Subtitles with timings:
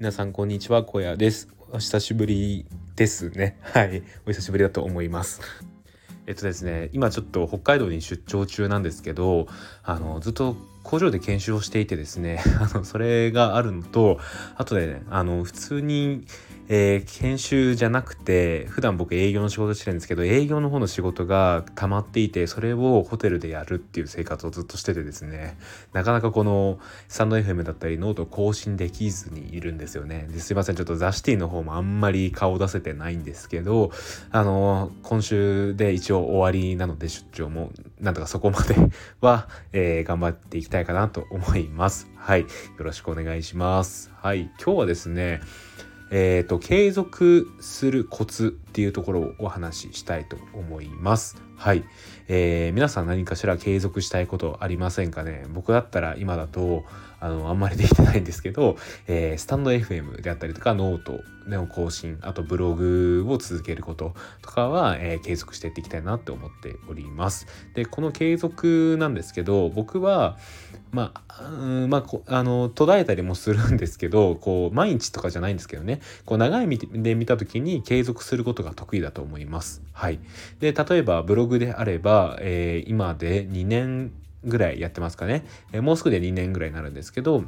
[0.00, 1.50] 皆さんこんにちは、小屋です。
[1.72, 2.64] お久しぶり
[2.96, 3.58] ですね。
[3.60, 5.42] はい、お久しぶりだと思います。
[6.26, 9.46] えっとですね、今ちょっと北海道に出張中なんですけど、
[9.82, 10.56] あのずっと
[10.90, 14.18] 工場で研修をしていてですね、 あのそれがあるのと、
[14.56, 16.26] あとでね、あの普通に
[16.72, 25.58] えー、研修じゃなくて普段僕営業の仕事してるんですけど営業の方の仕事が溜まっていてそれをホテルでやるっていう生活をずっとしててですね
[25.92, 26.78] なかなかこの
[27.08, 30.28] スタンド FM だったりノート更新できずにいるんですよね。
[30.30, 33.90] ですいませんちょっとザ・シティの方もあんまり顔出せてないんですけど
[34.30, 38.74] あの今週で一応終わりなので出張もなんとかそこまで
[39.20, 42.08] は、えー、頑張っていきたいかなと思います。
[42.16, 42.42] はい。
[42.42, 42.46] よ
[42.78, 44.10] ろしくお願いします。
[44.16, 44.50] はい。
[44.64, 45.40] 今日はですね
[46.12, 51.40] えーと、継続するコツっていうところをお話ししたいと思います。
[51.56, 51.84] はい、
[52.32, 55.46] えー、皆さん何かしら継続したいことありませんかね？
[55.52, 56.84] 僕だったら今だと
[57.18, 58.76] あのあんまりできてないんですけど、
[59.08, 67.48] えー、スタンド FM であったりとかノートの更新あとブログを続けることとかは、えー、継続していっていきたいなって思っております。
[67.74, 70.38] でこの継続なんですけど僕は
[70.92, 79.82] まあ、うん、まあ、あの途絶えたりもするんですけどこう毎日とかじゃないんですけどねこう長い目で見た時に継続することが得意だと思います。
[79.92, 80.20] はい、
[80.60, 84.12] で例えばブログであれば、えー、今で2年
[84.44, 87.44] ぐらいやってますかね、えー、もうすぐで2年ぐらいになるんですけど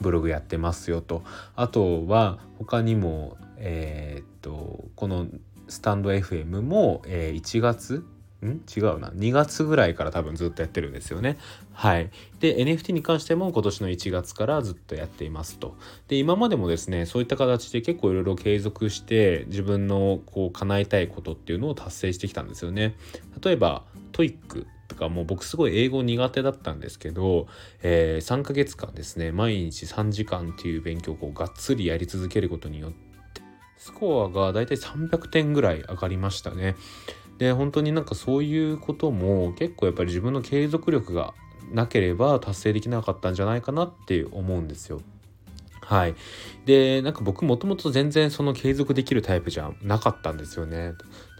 [0.00, 1.22] ブログやってますよと。
[1.56, 5.26] あとは他にもえー、っとこの
[5.68, 8.04] スタンド FM も、えー、1月
[8.46, 8.62] ん？
[8.74, 9.08] 違うな。
[9.08, 11.36] 2月ぐらいから多分ずっとやってるんですよね。
[11.72, 12.10] はい。
[12.40, 15.76] で NFT に関しても今年の1月からずっとやっていますと。
[16.08, 22.96] で今までもですねそういった形で結構いろいろ継続して自分のこう叶えたいことっていうのを達成してきたんですよね。
[23.42, 27.46] 例えば TOEIC とかもう僕すごい英語苦手だったんですけど、
[27.82, 33.04] えー、3ヶ月間ですね毎日3時間っていう勉強をがっつりやり続けることによって
[33.76, 36.74] スコアがだいたい300点ぐらい上がりましたね。
[37.38, 41.34] で本当になんかそういうことも結構やっぱり自分の継続力が
[41.72, 45.00] なければ達成できなかったんじゃないかなって思うんですよ。
[45.80, 46.14] はい。
[46.64, 50.92] で、なんか僕もともと全然その継続できるタイプじゃなかったんですよね。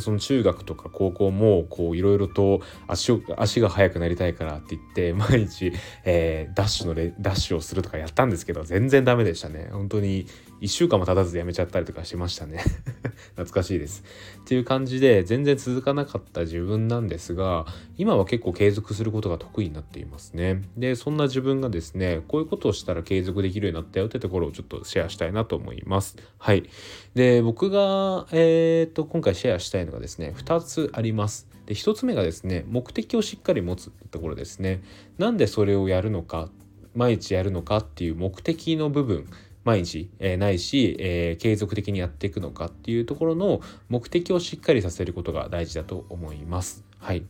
[0.00, 5.72] その中学とか高校もこういろいろと足を足が速くなりたいからって言って 毎日、
[6.04, 9.68] えー、ダッシュのレダッシュをするとかやったんですけど全然ダメでしたね。
[9.72, 10.26] 本当に
[10.60, 12.62] 1週間も経たずやめちゃったりとかしましたね。
[13.36, 14.02] 懐かしいです。
[14.40, 17.66] っていう感じで全然続かなかった自分なんですが
[17.96, 20.62] 今は結構継続することが得意になっていますね。
[20.76, 26.16] でそんな自分がですねこういうことをしたら継続できるようになったよってところをちょっとシェアしたいなと思います。
[26.38, 26.68] はい。
[27.14, 34.82] で僕がえー、っと今回シェアしたいのがですね2つありますで1つ目がですね目的をしっかり持つところですね
[35.18, 36.48] なんでそれをやるのか
[36.94, 39.26] 毎日やるのかっていう目的の部分
[39.64, 46.84] 毎日、えー、ないし、えー、継続的にやっていくのかっていうところの目的をしっかりさせることが大事だと思います。
[46.98, 47.26] はい。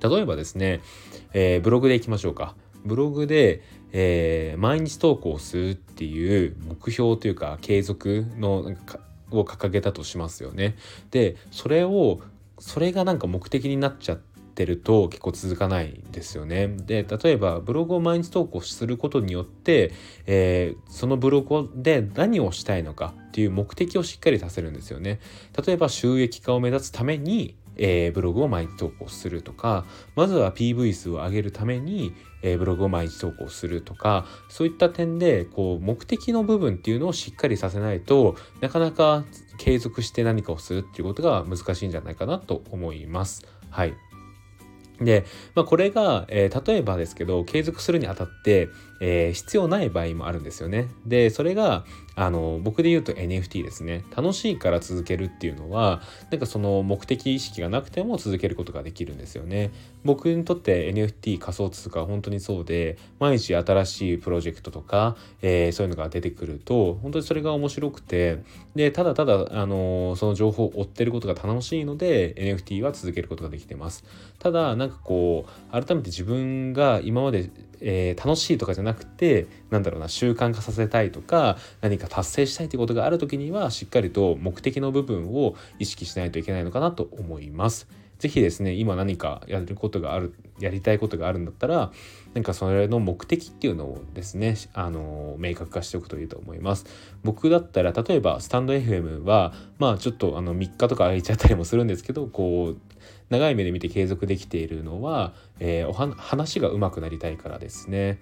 [0.00, 0.80] 例えばですね、
[1.32, 2.56] えー、ブログでいきましょうか。
[2.84, 3.62] ブログで、
[3.92, 8.74] えー、毎日投稿するっていう目標というか継続の
[9.38, 10.76] を掲げたとしますよね。
[11.10, 12.20] でそれを
[12.58, 16.68] それがなんか目的になっちゃってると結構続かないですよね。
[16.68, 19.92] で例えばブログを毎日投稿することによって、
[20.26, 25.20] えー、そのブログで何をしたいのかっていう目的をしっかりさせるんですよね。
[25.66, 39.24] 例えば収益化を目指すためにえー、ブログを毎日投稿するとかまずは PV 数を上げるために、えー、ブログを毎日投稿するとかそういった点でこう目的の部分っていうのをしっかりさせないとなかなか
[39.58, 43.46] 継続して何かをするっていうことが難しいんじゃないかなと思います。
[43.70, 43.94] はい。
[45.00, 45.24] で、
[45.54, 48.68] まあ、これが、えー、例えばですけど継続するにあたって、
[49.00, 50.88] えー、必要ない場合もあるんですよね。
[51.06, 51.84] でそれが
[52.16, 54.04] あの僕で言うと NFT ですね。
[54.16, 59.70] 楽しいから続けるっていうのはなんかその目的意識がなくても続けることができるんですよね。
[60.04, 68.38] 僕にとって NFT 仮想通貨は本当にそうで毎日新しいプロジェクトとか、えー、そういうのが出てくると本当にそれが面白くて
[68.74, 74.04] でただただあのその情報を追ってることが楽しいので NFT は続けることができてます。
[74.38, 77.50] ただなんかこう改めて自分が今まで
[77.86, 87.88] えー、楽しいとかじゃなくてなんだろうな習慣化させたいとか何かか達成したいということがある時にはしっかりと目的の部分を意識しないといけないのかなと思います。
[88.18, 91.92] 是非ですね今何かやることがあるやりたいことがあるんだったら
[92.32, 96.86] なんかそれの目的っていうのをですねあの明確化しておくといいと思います
[97.22, 102.78] 僕だったら例えばスタンド FM はまあちょっとあの3日とか空いちゃったりもするんですけどこう
[103.30, 108.20] 長い目で見て継続できているのは、えー、お話が上手くなりたいからですね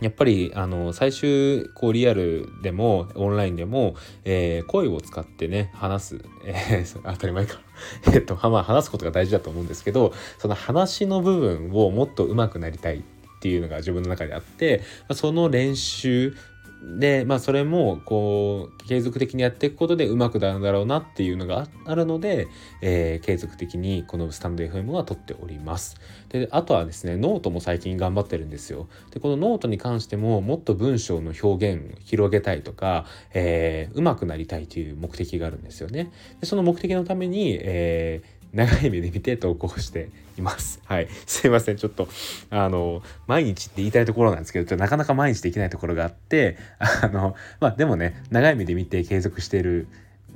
[0.00, 3.94] やっぱりあの最終こうリアルでもオンラインでも、
[4.24, 7.60] えー、声を使ってね話す、えー、 当たり前か。
[8.12, 13.02] えっとまあ話すことが大事だと思うんですけどその話の部分をもっと上手くなりたいっ
[13.40, 14.82] ていうのが自分の中であって
[15.12, 16.36] その練習
[16.82, 22.48] でまあそれもこう継続的にやっていくことでうまくなるんだろうなっていうのがあるので、
[22.80, 25.96] えー、継続的にこのスタンド FM は撮っております。
[26.30, 28.88] であとはですねノートも最近頑張ってるんですよ。
[29.10, 33.04] でこのノートに関してももっと文章の表現を広げたいとか、
[33.34, 36.10] えー、うまくなりたいという目的があるんですよね。
[36.40, 40.08] でその目的のために、えー長い目で見て投稿して
[40.38, 40.80] います。
[40.86, 41.08] はい。
[41.26, 41.76] すいません。
[41.76, 42.08] ちょっと、
[42.50, 49.86] あの、毎日って言いたいところなんですけど、なかなか毎日できないところがあって、 あの、まあでもね、長い目で見て継続している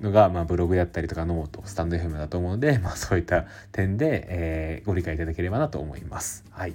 [0.00, 6.44] のが、まあ、ブログだったりとかノートスタンド FM だと思うので、まあ、そういった点で、えー、ご理解いただければなと思います。
[6.50, 6.74] はい、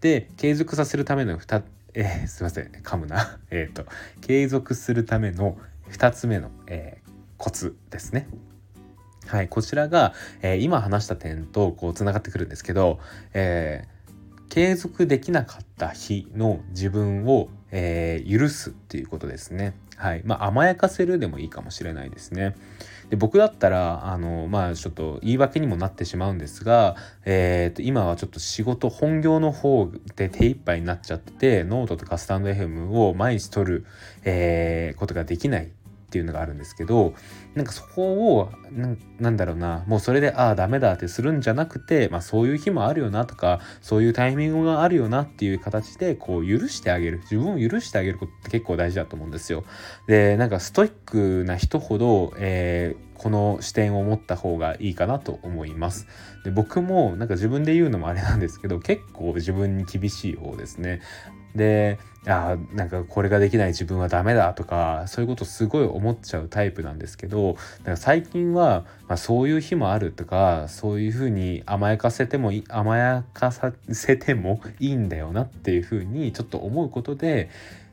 [0.00, 1.62] で継続させるための2、
[1.94, 3.86] えー、すいません噛むな えっと
[4.20, 5.58] 継続するための
[5.90, 8.26] 2つ目の、えー、コツですね。
[9.26, 13.00] はい、こちらが、えー、今話した点とこうつながってくるんですけど、
[13.34, 19.74] えー、継続できなかった日の自分を、えー、許すっていうことですね。
[19.96, 22.54] はい、まあ甘やかせるでもいいかもしれないですね。
[23.10, 33.86] で僕だったらあのまあちょっと言い訳にもなってしまうんですが、えー、と今はちょっと仕事本業の方で手一杯になっちゃっててノートとかスタンド FM を毎日取る、
[34.24, 35.70] えー、ことができない
[36.16, 37.12] っていうのがあるんですけど
[37.54, 38.50] なんかそこを
[39.18, 49.64] なんだろうなもうそれでああダメだってするんじゃなくて、まあ、そういう日もあるよなとかそういうタイミングがあるよなっていう形でこう許してあげる自分を許してあげることって結構大事だと思うんですよ。
[50.06, 56.06] でなんかストイックな人ほど、えー、この視点を持った方がいいかなと思います。
[56.44, 61.02] で僕もなんか自分で言うのもあれなんですけど結構自分に厳しい方ですね。
[61.56, 77.48] であなんかこれができない自分はダメだとかそういうことすごい思っちゃうタイプなんですけどだか最近は、まあ、そういう日もあるとかそういうふうに甘やかせても甘やかさせてもいいんだよなっていうふうにちょっと思うことで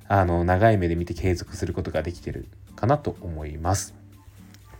[0.08, 4.03] あの長い目で見て継続することができてるかなと思います。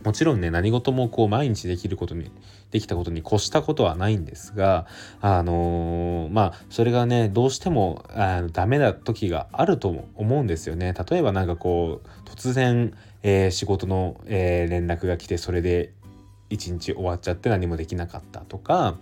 [0.04, 2.30] もちろんね何事もこう毎日できることに
[2.70, 4.86] できたことに越したことはないんですが
[5.20, 10.94] あのー、まあそれがねどうしてもあのダメな時があると思うんですよね。
[11.10, 12.92] 例えば何かこう突然、
[13.22, 15.92] えー、仕事の、えー、連絡が来てそれで
[16.50, 18.98] 一日終わっちゃって何もできなかったとか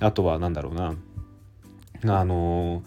[0.00, 0.94] あとは何だろうな
[2.04, 2.82] あの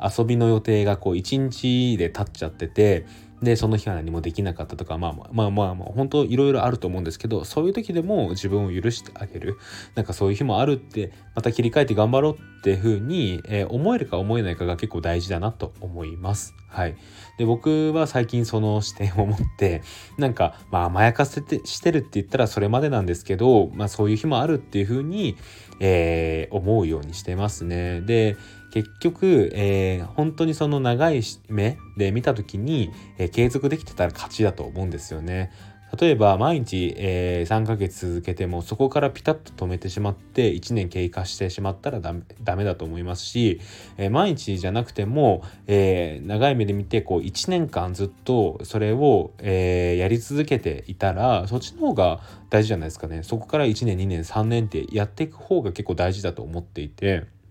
[0.00, 3.06] 遊びの予定がこう一日で経っちゃってて
[3.42, 9.58] でその日は何もできなかったとかまあまあまあまあ、まあ、本当いろいろあると思うんですけどそういう時でも自分を許してあげる
[9.94, 16.54] なんかそういう日もあるってまた切り替えて頑張ろうっていうふうに、えー、思えるか思えないかが結構大事だなと思います。
[16.68, 16.96] はい、
[17.36, 19.82] で僕は最近その視点を持って
[20.16, 25.36] なんかまあ甘やかせてしてるって言ったらそれまでなんですけど、まあ、そういう日もあるっていうふうに、
[25.80, 28.00] えー、思うようにしてますね。
[28.00, 28.36] で
[28.72, 35.52] 結局、えー、本当にその長い目で見た時に、えー、継続できてたら勝ちだと思うんですよね。
[36.00, 42.14] 例えば毎日、えー、3ヶ月続けてもそこからピタッと止めてしまって1年経過してしまったらダ
[42.56, 43.60] メだと思いますし、
[43.98, 57.41] えー、毎日じゃなくても、えー、長い目で見てこう1年間ずっとそれを、えーやり続けていたらそっちの方が大事じゃないですかねそこから1年2年3年ってやっていく方が結構大事だと思っていて。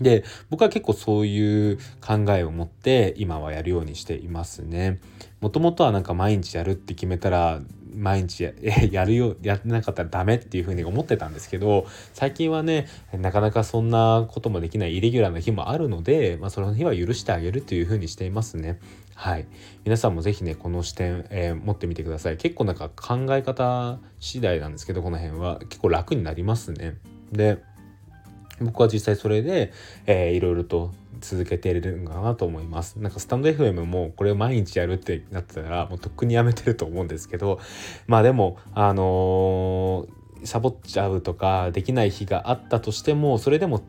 [0.00, 5.00] で僕は結構そういう考えを持って今はやるようにしていますね。
[5.40, 7.60] もともとはなんか毎日やるって決めたら
[7.96, 8.52] 毎日や
[9.06, 18.78] るよやってなかったらダメっていうふうに思ってたんですけど最近はねなかなかそんなこともできないイレギュラーな日もあるので、まあ、その日は許してあげるというふうにしていますね。
[19.14, 19.46] はい、
[19.84, 26.98] 皆さんも是非ねこの視点、えー、持ってみてください結構なんか考え方次第なんですけどこの辺は結構楽になりますね。
[27.32, 27.62] で
[28.60, 29.72] 僕は実際それで、
[30.06, 32.96] えー、いろいろと続けているのかなと思います。
[32.96, 37.60] なんかスタンド FM もこれを毎日やるってなってたらもうとっくにやめてると思うんですけど
[38.06, 43.82] まあでもあのー、サボっちゃうとかできない日があったとしてもそれでも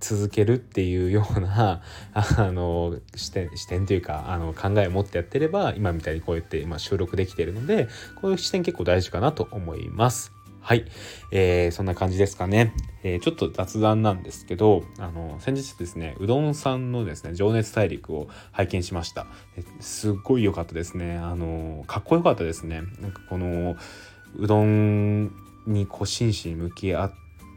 [0.00, 1.82] 続けるっていうような
[2.12, 7.88] あの視点視点というかあの考えを持ってやってれば今みたいにこうやって今収録できているので
[8.20, 10.35] こういう視点結構大事かなと思います。
[10.66, 10.84] はい、
[11.30, 19.28] えー、そんな感じですかね、えー、ちょっと雑談なんですけどあの先日ですねうどんさんのですね情熱大陸を拝見しました。
[19.78, 21.18] すっごい良かったですね。
[21.18, 22.82] あのかっこよかったですね。
[23.00, 23.76] なんかこの
[24.34, 25.26] うどん
[25.68, 27.12] にこう真摯に向き合っ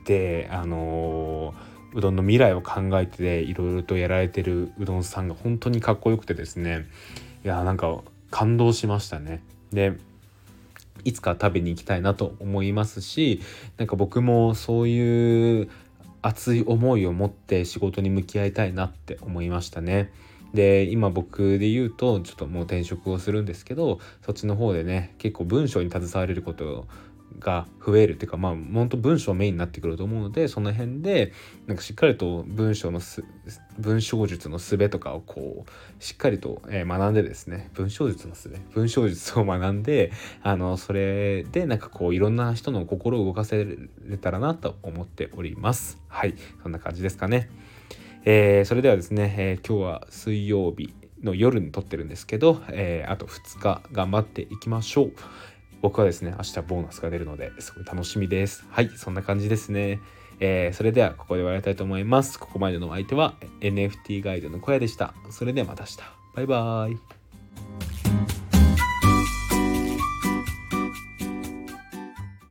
[0.06, 1.56] てあの
[1.96, 6.86] うどんの未来を考えていろいろとやられてるうどんさんが本当にかっこよくてですね。
[7.44, 9.42] いやなんか感動しましたね。
[9.72, 9.98] で
[11.04, 13.42] いつか食べに行きたいなと思いますし
[13.78, 15.70] なんか僕もそういう
[16.22, 20.12] 熱い思いを持って仕事に向き合いたいなって思いましたね。
[20.54, 26.88] で今僕で言うとちょっともう転職をするんですけどそっちの方でね結構文章に携われること
[27.38, 31.34] が増えるっていうかまあ本当文章メインになってくると思うのでその辺で
[31.68, 33.00] なんかしっかりと文章の
[33.78, 47.50] 文章術の術とかをこうしっかりと、学んでですね文章術の術文章術を学んであのそれでなんかこういろんな人の心を動かせれたらなと思っておりますはいそんな感じですかね。
[48.26, 50.94] えー、それではですね、えー、今日は水曜日
[51.24, 55.14] の夜に撮ってるんですけど、えー、あと2日頑張っていきましょう。
[55.82, 58.66] 僕はですね、明日ボーナスが出るので、すごい楽しみです。
[58.70, 60.00] はい、そんな感じですね。
[60.40, 62.40] えー、それではここで終わりたいと思います。
[62.40, 65.14] ここまでのお相手は NFT ガイドの小屋でした。
[65.30, 65.98] それではまた明日。
[66.36, 67.19] バイバーイ。